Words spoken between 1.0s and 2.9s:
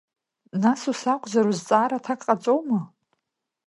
акәзар, узҵаара аҭак ҟаҵоума?!